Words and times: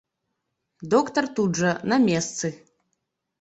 Доктар 0.93 1.27
тут 1.41 1.51
жа, 1.61 1.75
на 1.93 2.01
месцы. 2.09 2.53